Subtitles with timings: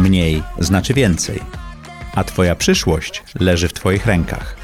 [0.00, 1.40] Mniej znaczy więcej.
[2.14, 4.56] A Twoja przyszłość leży w Twoich rękach.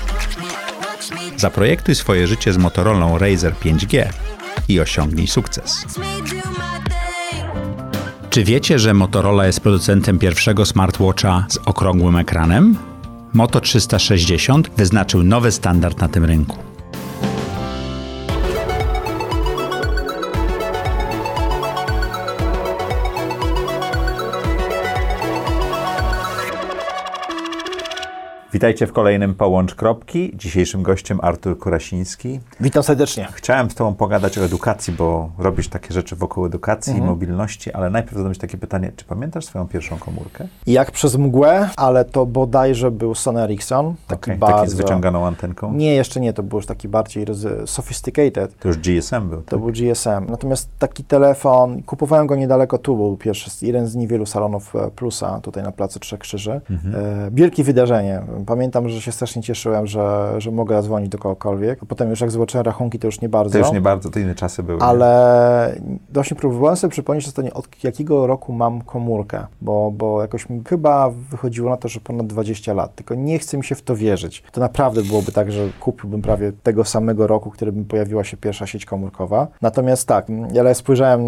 [1.36, 4.08] Zaprojektuj swoje życie z Motorola Razer 5G
[4.68, 5.86] i osiągnij sukces.
[8.30, 12.78] Czy wiecie, że Motorola jest producentem pierwszego smartwatcha z okrągłym ekranem?
[13.32, 16.75] Moto 360 wyznaczył nowy standard na tym rynku.
[28.56, 30.32] Witajcie w kolejnym Połącz Kropki.
[30.34, 32.40] Dzisiejszym gościem Artur Kurasiński.
[32.60, 33.28] Witam serdecznie.
[33.32, 37.90] Chciałem z Tobą pogadać o edukacji, bo robisz takie rzeczy wokół edukacji i mobilności, ale
[37.90, 40.48] najpierw zadam Ci takie pytanie, czy pamiętasz swoją pierwszą komórkę?
[40.66, 43.94] Jak przez mgłę, ale to bodajże był Sony Ericsson.
[44.06, 44.56] Taki Okej, bardzo...
[44.56, 45.72] Taki z wyciąganą antenką?
[45.72, 47.26] Nie, jeszcze nie, to był już taki bardziej
[47.66, 48.58] sophisticated.
[48.58, 49.42] To już GSM był.
[49.42, 49.60] To tak?
[49.60, 50.26] był GSM.
[50.28, 55.40] Natomiast taki telefon, kupowałem go niedaleko tu, był pierwszy, jeden z niewielu salonów e, Plusa,
[55.40, 56.60] tutaj na Placu Trzech Krzyży.
[56.70, 56.94] Mhm.
[56.94, 58.22] E, wielkie wydarzenie.
[58.46, 61.82] Pamiętam, że się strasznie cieszyłem, że, że mogę zadzwonić do kogokolwiek.
[61.82, 63.52] A potem już jak zobaczyłem rachunki, to już nie bardzo.
[63.52, 64.80] To już nie bardzo, to inne czasy były.
[64.80, 65.80] Ale
[66.12, 71.10] właśnie próbowałem sobie przypomnieć ostatnio, od jakiego roku mam komórkę, bo, bo jakoś mi chyba
[71.30, 74.42] wychodziło na to, że ponad 20 lat, tylko nie chce mi się w to wierzyć.
[74.52, 78.84] To naprawdę byłoby tak, że kupiłbym prawie tego samego roku, którym pojawiła się pierwsza sieć
[78.84, 79.48] komórkowa.
[79.62, 80.26] Natomiast tak,
[80.60, 81.20] ale spojrzałem,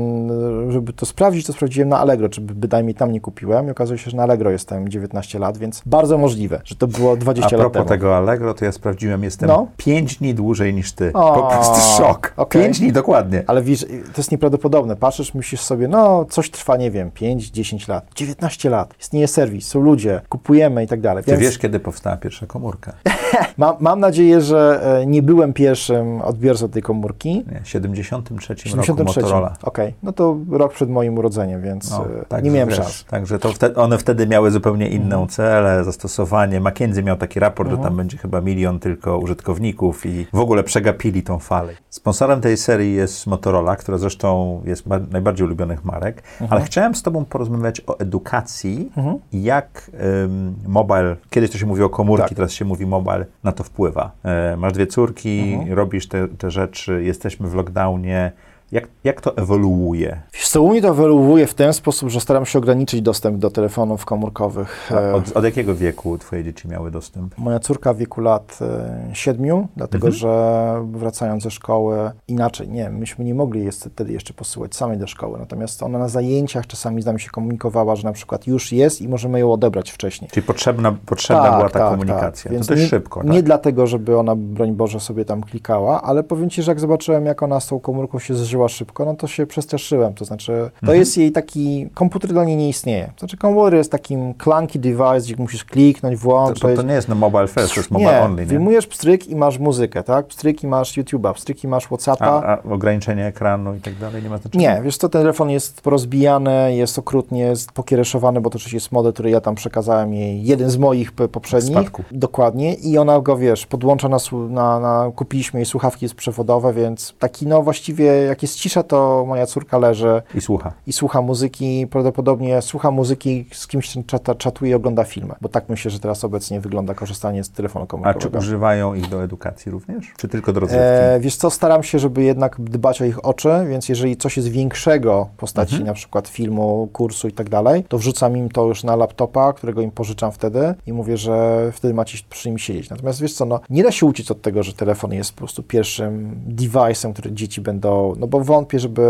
[0.73, 4.11] żeby to sprawdzić, to sprawdziłem na Allegro, czy bynajmniej tam nie kupiłem i okazuje się,
[4.11, 7.61] że na Allegro jestem 19 lat, więc bardzo możliwe, że to było 20 A lat
[7.61, 7.89] propos temu.
[7.89, 9.67] tego Allegro, to ja sprawdziłem, jestem No.
[9.77, 11.13] 5 dni dłużej niż ty.
[11.13, 12.33] O, po prostu szok.
[12.37, 12.63] okej.
[12.63, 13.43] 5 dni dokładnie.
[13.47, 14.97] Ale widzisz, to jest nieprawdopodobne.
[14.97, 18.95] Patrzysz, myślisz sobie, no coś trwa, nie wiem, 5-10 lat, 19 lat.
[19.01, 21.25] Istnieje serwis, są ludzie, kupujemy i tak dalej.
[21.25, 22.93] Ty Więc wiesz, kiedy powstała pierwsza komórka?
[23.57, 27.45] mam, mam nadzieję, że e, nie byłem pierwszym odbiorcą tej komórki.
[27.53, 29.21] Nie, w 73 roku 73.
[29.21, 29.57] Motorola.
[29.63, 33.05] Okej, no to rok przed moim urodzeniem, więc No, także nie miałem wiesz, szans.
[33.05, 35.29] Także to wtedy, one wtedy miały zupełnie inną Mhm.
[35.29, 36.61] celę, zastosowanie.
[36.89, 41.23] McKinsey miał taki raport, że tam będzie chyba milion tylko użytkowników i w ogóle przegapili
[41.23, 41.73] tą falę.
[41.91, 46.53] Sponsorem tej serii jest Motorola, która zresztą jest ba- najbardziej ulubionych marek, Mhm.
[46.53, 48.93] ale chciałem z Tobą porozmawiać o edukacji,
[49.33, 49.91] jak
[50.25, 52.37] ym, mobile, kiedyś to się mówiło komórki, Tak.
[52.37, 54.11] teraz się mówi mobile, na to wpływa.
[54.25, 55.73] E, masz dwie córki, Mhm.
[55.73, 58.33] robisz te, te rzeczy, jesteśmy w lockdownie.
[58.73, 60.21] Jak, jak to ewoluuje?
[60.35, 63.51] Wiesz co, u mnie to ewoluuje w ten sposób, że staram się ograniczyć dostęp do
[63.51, 64.91] telefonów komórkowych.
[65.15, 67.39] Od, od jakiego wieku twoje dzieci miały dostęp?
[67.39, 70.15] Moja córka w wieku lat e, siedmiu, dlatego Mhm.
[70.21, 75.07] że wracając ze szkoły, inaczej, nie, myśmy nie mogli jest wtedy jeszcze posyłać samej do
[75.07, 79.03] szkoły, natomiast ona na zajęciach czasami z nami się komunikowała, że na przykład już jest
[79.03, 80.31] i możemy ją odebrać wcześniej.
[80.31, 82.51] Czyli potrzebna, potrzebna była ta komunikacja.
[82.51, 83.31] Więc to dość nie, szybko, tak?
[83.31, 87.27] Nie dlatego, żeby ona, broń Boże, sobie tam klikała, ale powiem Ci, że jak zobaczyłem,
[87.27, 90.15] jak ona z tą komórką się zżyła szybko, no to się przestraszyłem.
[90.15, 90.99] To znaczy, to Mhm.
[90.99, 93.05] jest jej taki, komputer dla niej nie istnieje.
[93.17, 96.63] To znaczy, komputer jest takim clunky device, gdzie musisz kliknąć, to, włączyć.
[96.63, 98.47] to, to nie jest no mobile first, to jest mobile nie, only, nie?
[98.47, 100.27] wyjmujesz pstryk i masz muzykę, tak?
[100.27, 102.27] Pstryk i masz YouTube'a, pstryk i masz Whatsappa.
[102.27, 104.75] A, a ograniczenie ekranu i tak dalej nie ma znaczenia?
[104.77, 108.93] Nie, wiesz co, ten telefon jest porozbijany, jest okrutnie, jest pokiereszowany, bo to oczywiście jest
[108.93, 111.73] model, który ja tam przekazałem jej, jeden z moich poprzednich.
[111.79, 112.03] Spadku.
[112.13, 112.75] Dokładnie.
[112.75, 114.19] I ona go, wiesz, podłącza na,
[114.51, 119.25] na, na kupiliśmy jej słuchawki jest przewodowe, więc taki, no właściwie, jak jest cisza, to
[119.29, 120.73] moja córka leży I słucha.
[120.87, 125.69] i słucha muzyki, prawdopodobnie słucha muzyki, z kimś czata, czatuje i ogląda filmy, bo tak
[125.69, 128.39] myślę, że teraz obecnie wygląda korzystanie z telefonu A czy komórkowego.
[128.39, 130.13] używają ich do edukacji również?
[130.17, 130.85] Czy tylko do rozrywki?
[130.87, 134.49] E, wiesz co, staram się, żeby jednak dbać o ich oczy, więc jeżeli coś jest
[134.49, 135.87] większego w postaci Mhm.
[135.87, 139.81] na przykład filmu, kursu i tak dalej, to wrzucam im to już na laptopa, którego
[139.83, 142.91] im pożyczam wtedy i mówię, że wtedy macie przy nim siedzieć.
[142.91, 145.63] Natomiast wiesz co, no, nie da się uciec od tego, że telefon jest po prostu
[145.63, 149.03] pierwszym device'em, który dzieci będą, no bo wątpię, żeby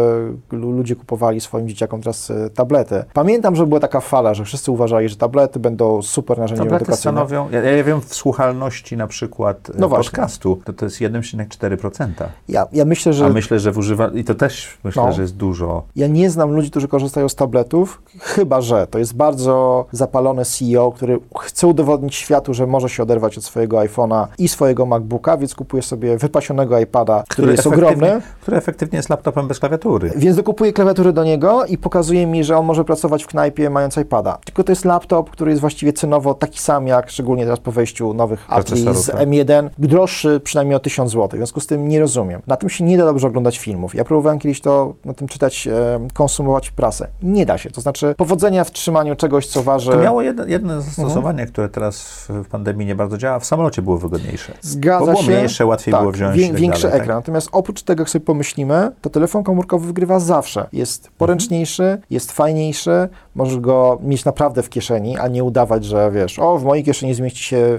[0.52, 3.04] lu- ludzie kupowali swoim dzieciakom teraz e, tablety.
[3.12, 7.14] Pamiętam, że była taka fala, że wszyscy uważali, że tablety będą super narzędziem Tablety edukacyjnym.
[7.26, 12.08] stanowią, ja, ja wiem, w słuchalności na przykład No no podcastu, to to jest 1,4%.
[12.48, 14.08] Ja, ja myślę, że A myślę, że w używa...
[14.14, 15.12] I to też myślę, No.
[15.12, 15.82] że jest dużo.
[15.96, 20.92] Ja nie znam ludzi, którzy korzystają z tabletów, chyba że to jest bardzo zapalony CEO,
[20.92, 25.54] który chce udowodnić światu, że może się oderwać od swojego iPhone'a i swojego MacBooka, więc
[25.54, 30.12] kupuje sobie wypasionego iPada, który, jest efektywnie- ogromny, Który efektywnie jest laptopem bez klawiatury.
[30.16, 33.96] więc dokupuje klawiaturę do niego i pokazuje mi, że on może pracować w knajpie mając
[33.96, 34.38] iPada.
[34.44, 38.14] Tylko to jest laptop, który jest właściwie cenowo taki sam jak, szczególnie teraz po wejściu
[38.14, 39.20] nowych Procesorów, z tak.
[39.20, 41.28] M1, droższy przynajmniej o 1000 zł.
[41.28, 42.42] W związku z tym nie rozumiem.
[42.46, 43.94] Na tym się nie da dobrze oglądać filmów.
[43.94, 45.68] Ja próbowałem kiedyś to na tym czytać,
[46.14, 47.08] konsumować prasę.
[47.22, 47.70] Nie da się.
[47.70, 49.90] To znaczy powodzenia w trzymaniu czegoś, co waży...
[49.90, 50.82] To miało jedno, jedno Mhm.
[50.94, 53.38] zastosowanie, które teraz w pandemii nie bardzo działa.
[53.38, 54.52] W samolocie było wygodniejsze.
[54.60, 55.30] Zgadza Bo było się.
[55.32, 57.02] mniejsze, łatwiej tak, było wziąć tak większy dalej, tak?
[57.02, 57.16] ekran.
[57.18, 60.66] Natomiast oprócz tego, jak sobie pomyślimy, to telefon komórkowy wygrywa zawsze.
[60.72, 66.38] Jest poręczniejszy, jest fajniejszy, możesz go mieć naprawdę w kieszeni, a nie udawać, że wiesz,
[66.38, 67.78] o, w mojej kieszeni zmieści się e,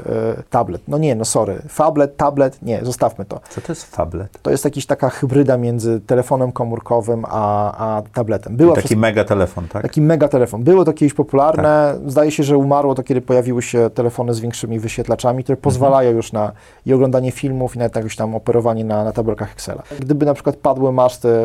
[0.50, 0.82] tablet.
[0.88, 1.62] No nie, no sorry.
[1.68, 3.40] Fablet, tablet, nie, zostawmy to.
[3.50, 4.42] Co to jest fablet?
[4.42, 8.56] To jest jakaś taka hybryda między telefonem komórkowym a, a tabletem.
[8.58, 9.82] Była Taki przez- mega telefon, tak?
[9.82, 10.64] Taki mega telefon.
[10.64, 11.96] Było to kiedyś popularne.
[12.08, 16.32] Zdaje się, że umarło to, kiedy pojawiły się telefony z większymi wyświetlaczami, które pozwalają już
[16.32, 16.52] na
[16.86, 19.84] i oglądanie filmów, i nawet jakieś tam operowanie na, na tabelkach Excela.
[20.00, 20.92] Gdyby na przykład padły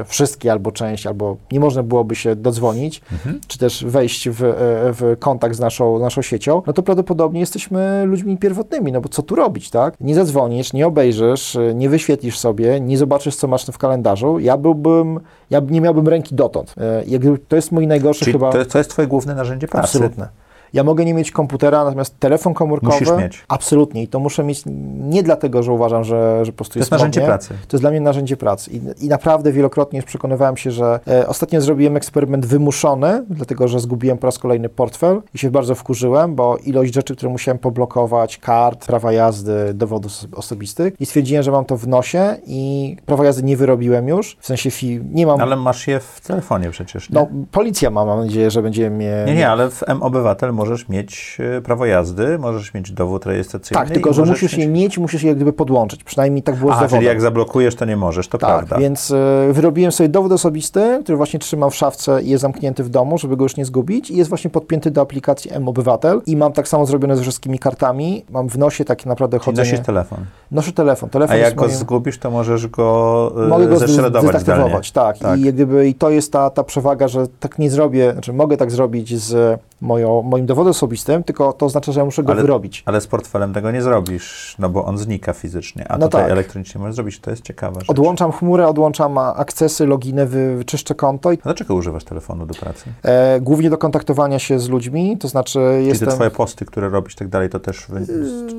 [0.07, 3.03] wszystkie albo część, albo nie można byłoby się dodzwonić,
[3.47, 4.53] czy też wejść w, e,
[4.93, 9.23] w kontakt z naszą, naszą siecią, no to prawdopodobnie jesteśmy ludźmi pierwotnymi, no bo co
[9.23, 9.95] tu robić, tak?
[10.01, 14.39] Nie zadzwonisz, nie obejrzysz, e, nie wyświetlisz sobie, nie zobaczysz, co masz w kalendarzu.
[14.39, 16.75] Ja byłbym, ja nie miałbym ręki dotąd.
[16.79, 18.53] E, to jest mój najgorszy Czyli chyba...
[18.53, 19.85] to, to jest twoje główne narzędzie pracy?
[19.85, 20.29] Absolutne.
[20.75, 22.93] Ja mogę nie mieć komputera, natomiast telefon komórkowy.
[22.93, 23.45] Musisz mieć.
[23.49, 24.03] Absolutnie.
[24.03, 24.63] I to muszę mieć
[25.01, 27.49] nie dlatego, że uważam, że, że po prostu To jest jest narzędzie pracy.
[27.49, 28.71] To jest dla mnie narzędzie pracy.
[28.71, 33.81] I, i naprawdę wielokrotnie już przekonywałem się, że e, ostatnio zrobiłem eksperyment wymuszony, dlatego że
[33.81, 38.39] zgubiłem po raz kolejny portfel i się bardzo wkurzyłem, bo ilość rzeczy, które musiałem poblokować,
[38.39, 43.25] kart, prawa jazdy, dowodów oso- osobistych i stwierdziłem, że mam to w nosie i prawa
[43.25, 45.41] jazdy nie wyrobiłem już, w sensie fi, nie mam...
[45.41, 47.15] Ale masz je w telefonie przecież, nie?
[47.15, 49.25] no, policja ma, mam nadzieję, że będzie mnie...
[49.27, 53.85] Nie, nie, ale w M-Obywatel możesz mieć e, prawo jazdy, możesz mieć dowód rejestracyjny.
[53.85, 56.05] Tak, tylko że musisz je mieć, musisz je jak gdyby podłączyć.
[56.05, 56.99] Przynajmniej tak było z A, dowodem.
[56.99, 58.79] czyli jak zablokujesz, to nie możesz, to tak, prawda.
[58.79, 59.15] więc y,
[59.53, 63.37] wyrobiłem sobie dowód osobisty, który właśnie trzymam w szafce i jest zamknięty w domu, żeby
[63.37, 66.87] go już nie zgubić i jest właśnie podpięty do aplikacji M-Obywatel i mam tak samo
[66.87, 68.25] zrobione ze wszystkimi kartami.
[68.31, 69.71] Mam w nosie takie naprawdę Czyli chodzenie.
[69.71, 70.19] nosisz telefon.
[70.51, 71.11] Noszę telefon.
[71.11, 71.77] telefon A jak jest go moim...
[71.77, 75.19] zgubisz, to możesz go, e, Mogę go zdezaktywować, tak.
[75.19, 75.39] Tak.
[75.39, 78.57] I, jak gdyby, I to jest ta, ta przewaga, że tak nie zrobię, znaczy mogę
[78.57, 82.43] tak zrobić z moją, moim dowodem osobistym, tylko to oznacza, że ja muszę go Ale-
[82.43, 82.83] wyrobić.
[82.87, 86.31] Ale z portfelem tego nie zrobisz, no bo on znika fizycznie, a No tutaj tak.
[86.33, 87.21] elektronicznie możesz zrobić.
[87.21, 87.81] To jest ciekawe.
[87.89, 92.85] Odłączam chmurę, odłączam akcesy, loginy, wy, wyczyszczę konto i A dlaczego używasz telefonu do pracy?
[93.03, 96.09] E, głównie do kontaktowania się z ludźmi, to znaczy Czyli jestem...
[96.09, 98.07] te twoje posty, które robisz i tak dalej, to też wy...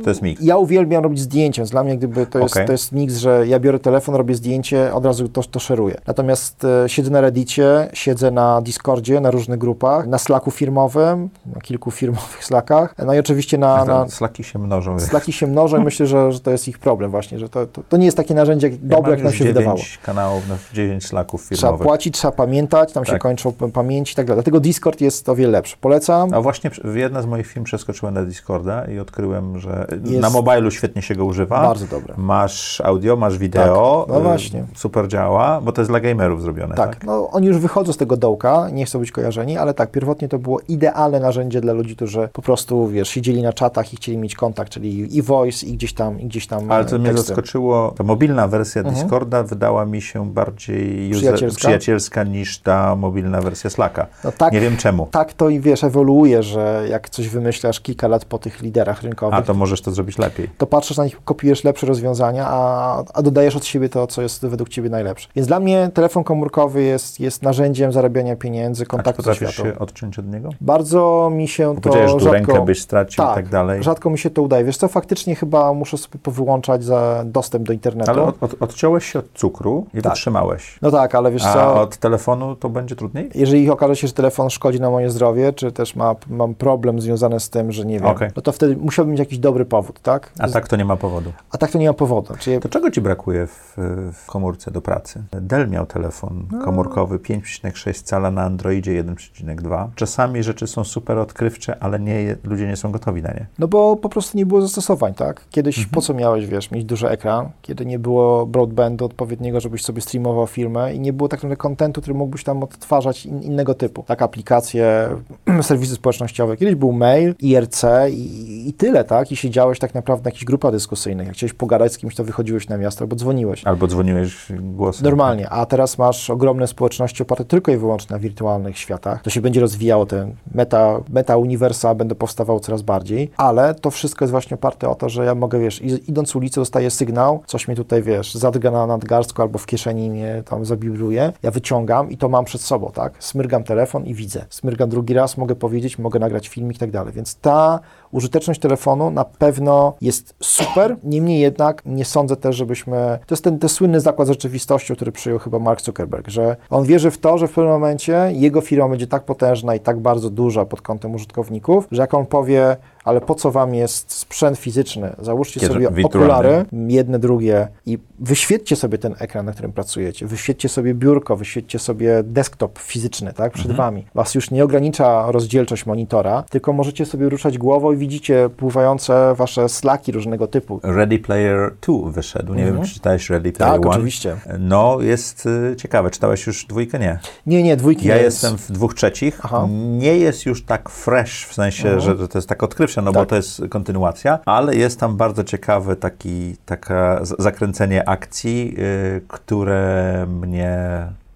[0.04, 0.42] to jest miks.
[0.44, 2.66] Ja uwielbiam robić zdjęcia, więc dla mnie gdyby to jest, Okej.
[2.66, 5.98] to jest miks, że ja biorę telefon, robię zdjęcie, od razu to, to szeruję.
[6.08, 11.15] Natomiast e, siedzę na Reddicie, siedzę na Discordzie, na różnych grupach, na Slacku firmowym,
[11.56, 13.86] na kilku firmowych Slackach, no i oczywiście na...
[13.86, 15.00] na Slaki się mnożą.
[15.00, 17.82] Slacki się mnożą i myślę, że, że to jest ich problem właśnie, że to, to,
[17.90, 19.76] to nie jest takie narzędzie Ja dobre, jak nam się wydawało.
[19.78, 21.88] 9 kanałów, no, 9 slaków Trzeba firmowych.
[21.88, 23.22] płacić, trzeba pamiętać, tam się Tak.
[23.22, 24.38] kończą p- pamięci i tak dalej.
[24.38, 25.78] Dlatego Discord jest o wiele lepszy.
[25.82, 26.34] Polecam.
[26.34, 30.30] A właśnie przy- jedna z moich firm przeskoczyła na Discorda i odkryłem, że Jest- na
[30.30, 31.62] mobilu świetnie się go używa.
[31.62, 32.14] Bardzo dobre.
[32.18, 34.04] Masz audio, masz wideo.
[34.08, 34.64] Tak, no y, właśnie.
[34.76, 36.96] Super działa, bo to jest dla gamerów zrobione, tak?
[36.96, 40.28] Tak, no oni już wychodzą z tego dołka, nie chcą być kojarzeni, ale tak, pierwotnie
[40.30, 44.18] to było idealne narzędzie dla ludzi, którzy po prostu, wiesz, siedzieli na czatach i chcieli
[44.18, 47.08] mieć kontakt, czyli i voice, i gdzieś tam, i gdzieś tam Ale co e, mnie
[47.10, 47.28] teksty.
[47.28, 48.96] zaskoczyło, ta mobilna wersja Mhm.
[48.96, 51.60] Discorda wydała mi się bardziej user, Przyjacielska?
[51.60, 54.08] przyjacielska niż ta mobilna wersja Slacka.
[54.24, 55.08] No tak, Nie wiem czemu.
[55.12, 59.40] tak to i wiesz, ewoluuje, że jak coś wymyślasz kilka lat po tych liderach rynkowych,
[59.40, 60.50] A to możesz to zrobić lepiej.
[60.58, 64.46] to patrzysz na nich, kopiujesz lepsze rozwiązania, a, a dodajesz od siebie to, co jest
[64.46, 65.30] według ciebie najlepsze.
[65.36, 69.54] Więc dla mnie telefon komórkowy jest, jest narzędziem zarabiania pieniędzy, A czy kontaktu ze potrafisz
[69.56, 69.70] światą.
[69.70, 70.50] się odciąć od niego?
[70.62, 70.85] Bardzo
[71.32, 72.32] mi się to że tu rzadko...
[72.34, 73.84] rękę byś stracił i tak, tak dalej.
[73.84, 74.64] rzadko mi się to udaje.
[74.64, 78.12] Wiesz co, faktycznie chyba muszę sobie powyłączać za dostęp do internetu.
[78.12, 80.12] Ale od, od, odciąłeś się od cukru i Tak.
[80.14, 80.80] wytrzymałeś.
[80.82, 83.30] No tak, ale wiesz A co, od telefonu to będzie trudniej?
[83.36, 87.40] jeżeli okaże się, że telefon szkodzi na moje zdrowie, czy też ma, mam problem związany
[87.40, 88.30] z tym, że nie wiem, Okej.
[88.36, 90.32] no to wtedy musiałbym mieć jakiś dobry powód, tak?
[90.40, 91.32] A tak to nie ma powodu.
[91.52, 92.34] A tak to nie ma powodu.
[92.40, 93.74] Czyli To czego ci brakuje w,
[94.14, 95.24] w komórce do pracy?
[95.32, 99.88] Dell miał telefon komórkowy 5,6 cala na Androidzie 1,2.
[99.96, 103.46] Czasami rzeczy są super odkrywcze, ale nie, ludzie nie są gotowi na nie.
[103.60, 105.42] No bo po prostu nie było zastosowań, tak?
[105.52, 105.94] Kiedyś Mhm.
[105.94, 110.48] po co miałeś, wiesz, mieć duży ekran, kiedy nie było broadbandu odpowiedniego, żebyś sobie streamował
[110.48, 114.04] filmę i nie było tak naprawdę kontentu, który mógłbyś tam odtwarzać in, innego typu.
[114.08, 115.10] Tak, aplikacje,
[115.62, 116.58] serwisy społecznościowe.
[116.58, 119.32] Kiedyś był mail, IRC i, i tyle, tak?
[119.32, 121.28] I siedziałeś tak naprawdę na jakichś grupach dyskusyjnych.
[121.28, 123.66] Jak chciałeś pogadać z kimś, to wychodziłeś na miasto albo dzwoniłeś.
[123.66, 125.04] Albo dzwoniłeś głosem.
[125.04, 129.22] Normalnie, a teraz masz ogromne społeczności oparte tylko i wyłącznie na wirtualnych światach.
[129.22, 134.26] To się będzie rozwijało, ten meta, meta uniwersa będą powstawały coraz bardziej, ale to wszystko
[134.26, 137.68] jest właśnie oparte o to, że ja mogę, wiesz, id- idąc ulicą dostaję sygnał, coś
[137.68, 142.18] mnie tutaj, wiesz, zadrga na nadgarstku albo w kieszeni mnie tam zabibruje, ja wyciągam i
[142.18, 143.14] to mam przed sobą, tak?
[143.20, 144.46] Smyrgam telefon i widzę.
[144.50, 147.80] Smyrgam drugi raz, mogę powiedzieć, mogę nagrać filmik i tak dalej, więc ta
[148.16, 153.20] użyteczność telefonu na pewno jest super, niemniej jednak nie sądzę też, żebyśmy...
[153.28, 156.86] To jest ten, ten słynny zakład z rzeczywistością, który przyjął chyba Mark Zuckerberg, że on
[156.86, 160.30] wierzy w to, że w pewnym momencie jego firma będzie tak potężna i tak bardzo
[160.30, 165.16] duża pod kątem użytkowników, że jak on powie ale po co wam jest sprzęt fizyczny?
[165.20, 166.08] Załóżcie Kiedy- sobie wirtualny.
[166.34, 170.28] okulary, jedne, drugie i wyświetlcie sobie ten ekran, na którym pracujecie.
[170.28, 173.78] Wyświetlcie sobie biurko, wyświetlcie sobie desktop fizyczny, tak, przed Mhm.
[173.78, 174.06] wami.
[174.16, 179.70] Was już nie ogranicza rozdzielczość monitora, tylko możecie sobie ruszać głową i widzicie pływające wasze
[179.70, 180.80] slaki różnego typu.
[180.84, 182.54] Ready Player 2 wyszedł.
[182.54, 183.92] Nie wiem, czy czytałeś Ready Player Tak, 1.
[183.94, 184.36] oczywiście.
[184.60, 186.10] No, jest y, ciekawe.
[186.10, 187.00] Czytałeś już dwójkę?
[187.00, 187.20] Nie.
[187.46, 188.44] Nie, nie, dwójki Ja nie jest.
[188.44, 189.40] jestem w dwóch trzecich.
[189.44, 189.68] Aha.
[189.72, 193.20] Nie jest już tak fresh, w sensie, że że to jest tak odkrywcze, no bo
[193.20, 193.30] Tak.
[193.30, 198.76] to jest kontynuacja, ale jest tam bardzo ciekawy taki, taka zakręcenie akcji,
[199.18, 200.78] y, które mnie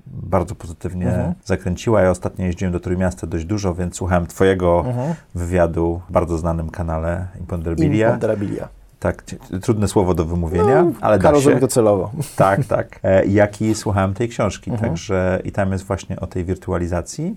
[0.08, 1.34] bardzo pozytywnie Mhm.
[1.46, 2.01] zakręciła.
[2.01, 5.13] Ja ostatnio jeździłem do Trójmiasta dość dużo, więc słuchałem twojego Mhm.
[5.36, 8.08] wywiadu w bardzo znanym kanale Imponderabilia.
[8.08, 8.68] Imponderabilia.
[9.00, 9.24] Tak,
[9.62, 11.60] trudne słowo do wymówienia, ale da się.
[11.60, 12.12] to celowo.
[12.36, 13.00] Tak, tak.
[13.04, 14.89] E, jak i słuchałem tej książki, Mhm.
[14.89, 17.36] także i tam jest właśnie o tej wirtualizacji.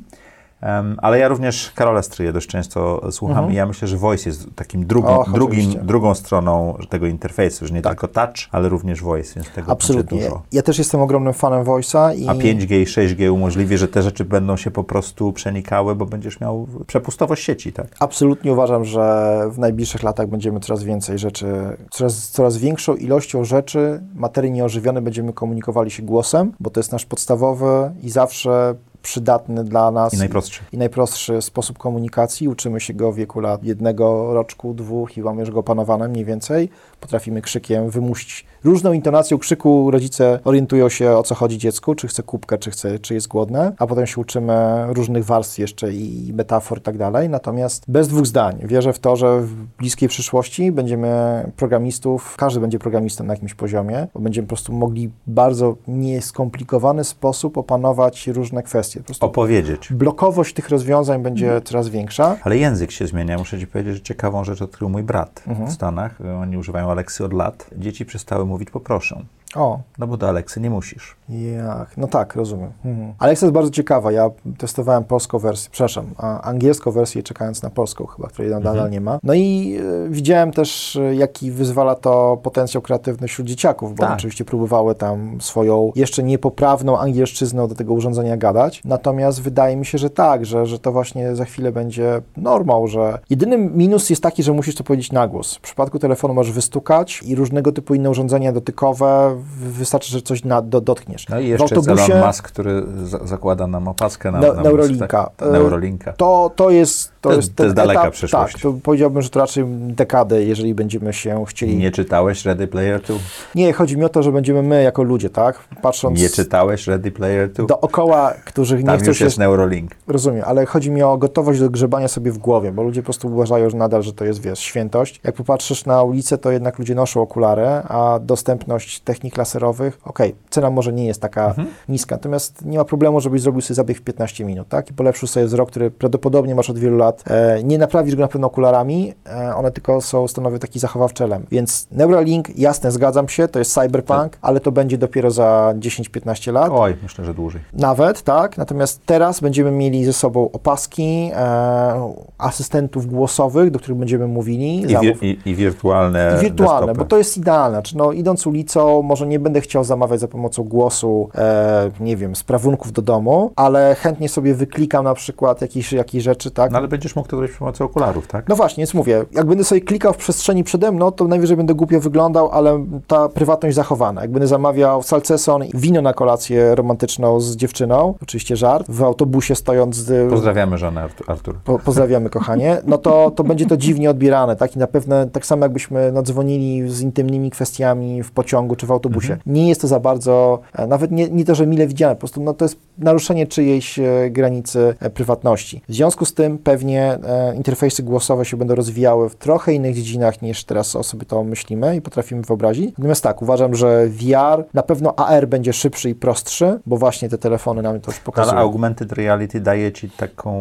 [0.62, 3.52] Em, ale ja również Karola Stryje dość często słucham Mhm.
[3.52, 7.74] i ja myślę, że Voice jest takim drugim, Och, drugim, drugą stroną tego interfejsu, że
[7.74, 7.92] nie Tak.
[7.92, 10.10] tylko touch, ale również voice, więc tego Absolutnie.
[10.18, 10.42] będzie dużo.
[10.52, 14.24] Ja też jestem ogromnym fanem Voice'a i A 5G i 6G umożliwi, że te rzeczy
[14.24, 17.86] będą się po prostu przenikały, bo będziesz miał przepustowość sieci, tak?
[18.00, 19.02] absolutnie uważam, że
[19.50, 21.46] w najbliższych latach będziemy coraz więcej rzeczy,
[21.90, 27.06] coraz, coraz większą ilością rzeczy, materii nieożywionej będziemy komunikowali się głosem, bo to jest nasz
[27.06, 30.60] podstawowy i zawsze przydatny dla nas I najprostszy.
[30.72, 32.48] i najprostszy sposób komunikacji.
[32.48, 36.24] Uczymy się go w wieku lat jednego roczku, dwóch i mamy już go opanowane mniej
[36.24, 36.68] więcej.
[37.00, 39.90] Potrafimy krzykiem wymusić różną intonacją krzyku.
[39.90, 43.72] Rodzice orientują się o co chodzi dziecku, czy chce kubkę, czy, chce, czy jest głodne,
[43.78, 47.28] a potem się uczymy różnych warstw jeszcze i metafor i tak dalej.
[47.28, 48.58] Natomiast bez dwóch zdań.
[48.64, 54.06] Wierzę w to, że w bliskiej przyszłości będziemy programistów, każdy będzie programistą na jakimś poziomie,
[54.14, 58.91] bo będziemy po prostu mogli w bardzo nieskomplikowany sposób opanować różne kwestie.
[59.00, 59.92] Po prostu Opowiedzieć.
[59.92, 61.62] blokowość tych rozwiązań będzie Mhm.
[61.64, 62.36] coraz większa.
[62.42, 63.38] Ale język się zmienia.
[63.38, 65.68] Muszę ci powiedzieć, że ciekawą rzecz odkrył mój brat Mhm.
[65.70, 66.18] w Stanach.
[66.42, 67.70] Oni używają Aleksy od lat.
[67.76, 69.22] Dzieci przestały mówić poproszę.
[69.56, 71.16] O, No bo do Aleksy nie musisz.
[71.56, 71.96] jak.
[71.96, 72.70] No tak, rozumiem.
[72.84, 73.12] Mhm.
[73.18, 74.12] Alexa jest bardzo ciekawa.
[74.12, 76.06] Ja testowałem polską wersję, przepraszam,
[76.42, 78.92] angielską wersję, czekając na polską chyba, której nadal Mhm.
[78.92, 79.18] nie ma.
[79.22, 84.12] No i e, widziałem też, e, jaki wyzwala to potencjał kreatywny wśród dzieciaków, bo Tak.
[84.12, 88.82] oczywiście próbowały tam swoją jeszcze niepoprawną angielszczyzną do tego urządzenia gadać.
[88.84, 93.18] Natomiast wydaje mi się, że tak, że, że to właśnie za chwilę będzie normą, że
[93.30, 95.54] jedynym minus jest taki, że musisz to powiedzieć na głos.
[95.56, 100.62] W przypadku telefonu możesz wystukać i różnego typu inne urządzenia dotykowe, wystarczy, że coś na,
[100.62, 101.28] do, dotkniesz.
[101.28, 105.30] No i jeszcze autobusie- Elon Musk, który za zakłada nam opaskę na, na mózg, Neuralinka.
[105.36, 105.48] Tak?
[105.48, 106.12] E, Neuralinka.
[106.12, 108.52] To, to jest to, To jest, to jest daleka etap, przyszłość.
[108.52, 111.76] Tak, to powiedziałbym, że to raczej dekadę, jeżeli będziemy się chcieli...
[111.76, 113.14] Nie czytałeś Ready Player 2?
[113.54, 115.58] Nie, chodzi mi o to, że będziemy my jako ludzie, tak?
[115.82, 117.66] Patrząc Nie czytałeś Ready Player 2?
[117.66, 119.24] dookoła, którzy nie Tam chcą już się...
[119.24, 119.90] jest Neuralink.
[120.06, 123.28] Rozumiem, ale chodzi mi o gotowość do grzebania sobie w głowie, bo ludzie po prostu
[123.28, 125.20] uważają że nadal, że to jest, wiesz, świętość.
[125.24, 130.70] Jak popatrzysz na ulicę, to jednak ludzie noszą okulary, a dostępność technik laserowych, okej, cena
[130.70, 131.68] może nie jest taka Mhm.
[131.88, 134.90] niska, natomiast nie ma problemu, żebyś zrobił sobie zabieg w 15 minut, tak?
[134.90, 137.24] I polepszył sobie wzrok, który prawdopodobnie masz od wielu lat.
[137.26, 141.50] E, nie naprawisz go na pewno okularami, e, one tylko są, stanowią taki zachowawczy element.
[141.50, 146.70] Więc Neuralink, jasne, zgadzam się, to jest cyberpunk, ale to będzie dopiero za 10-15 lat.
[146.72, 147.60] Oj, myślę, że dłużej.
[147.72, 148.58] Nawet, tak.
[148.58, 154.80] Natomiast teraz będziemy mieli ze sobą opaski, e, asystentów głosowych, do których będziemy mówili.
[154.82, 156.98] I, wir, i, i wirtualne i wirtualne, desktopy.
[156.98, 157.76] bo to jest idealne.
[157.76, 162.36] Znaczy, no, idąc ulicą, może nie będę chciał zamawiać za pomocą głosu, e, nie wiem,
[162.36, 166.72] sprawunków do domu, ale chętnie sobie wyklikam na przykład jakieś, jakieś rzeczy, tak.
[166.72, 168.48] No ale będziesz mógł to zrobić przy pomocy okularów, tak?
[168.48, 171.74] No właśnie, więc mówię, jak będę sobie klikał w przestrzeni przede mną, to najwyżej będę
[171.74, 174.22] głupio wyglądał, ale ta prywatność zachowana.
[174.22, 179.54] Jak będę zamawiał salceson i wino na kolację romantyczną z dziewczyną, oczywiście żart, w autobusie
[179.54, 180.30] stojąc z...
[180.30, 181.54] Pozdrawiamy żonę Artu- Artur.
[181.64, 182.82] Po, pozdrawiamy, kochanie.
[182.86, 184.76] No to, to będzie to dziwnie odbierane, tak?
[184.76, 189.11] I na pewno tak samo jakbyśmy nadzwonili z intymnymi kwestiami w pociągu czy w autobusie.
[189.46, 192.42] Nie jest to za bardzo, e, nawet nie, nie to, że mile widziane, po prostu
[192.42, 195.82] no, to jest naruszenie czyjejś e, granicy e, prywatności.
[195.88, 197.18] W związku z tym pewnie
[197.56, 201.96] interfejsy głosowe się będą rozwijały w trochę innych dziedzinach niż teraz o sobie to myślimy
[201.96, 202.90] i potrafimy wyobrazić.
[202.98, 207.38] Natomiast tak, uważam, że VR, na pewno AR będzie szybszy i prostszy, bo właśnie te
[207.38, 208.58] telefony nam to już Ale pokazują.
[208.60, 210.52] augmented reality daje ci taką,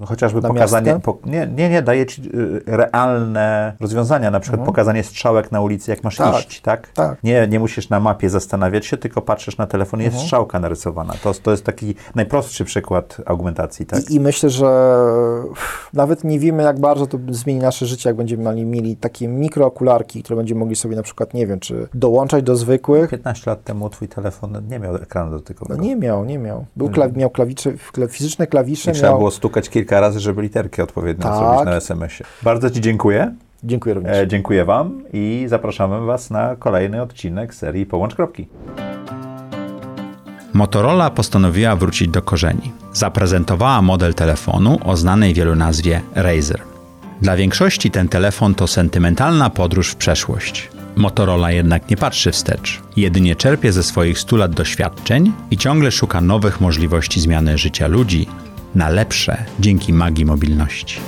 [0.00, 0.58] no, chociażby Namiastkę?
[0.58, 5.60] pokazanie, po, nie, nie, nie, daje ci y, realne rozwiązania, na przykład pokazanie strzałek na
[5.60, 6.38] ulicy, jak masz Tak.
[6.48, 6.88] iść, tak?
[6.92, 7.22] Tak.
[7.24, 10.60] Nie, nie musisz musisz na mapie zastanawiać się, tylko patrzysz na telefon i jest strzałka
[10.60, 11.14] narysowana.
[11.22, 14.10] To, to jest taki najprostszy przykład augmentacji, tak?
[14.10, 14.66] I, I myślę, że
[15.92, 20.36] nawet nie wiemy, jak bardzo to zmieni nasze życie, jak będziemy mieli, takie mikrookularki, które
[20.36, 23.10] będziemy mogli sobie na przykład, nie wiem, czy dołączać do zwykłych.
[23.10, 25.82] 15 lat temu twój telefon nie miał ekranu No dotykowego.
[25.82, 26.64] nie miał, nie miał.
[26.76, 29.18] Był kla miał klawisze, kla fizyczne klawisze, I trzeba miał...
[29.18, 31.38] było stukać kilka razy, żeby literki odpowiednio Tak.
[31.38, 32.28] zrobić na SMS-ie.
[32.42, 33.34] Bardzo Ci dziękuję.
[33.66, 34.16] Dziękuję również.
[34.16, 38.48] E, dziękuję Wam i zapraszamy Was na kolejny odcinek serii Połącz Kropki.
[40.52, 42.72] Motorola postanowiła wrócić do korzeni.
[42.92, 46.60] Zaprezentowała model telefonu o znanej wielu nazwie Razer.
[47.22, 50.70] Dla większości ten telefon to sentymentalna podróż w przeszłość.
[50.96, 52.82] Motorola jednak nie patrzy wstecz.
[52.96, 58.26] Jedynie czerpie ze swoich 100 lat doświadczeń i ciągle szuka nowych możliwości zmiany życia ludzi
[58.74, 61.00] na lepsze dzięki magii mobilności.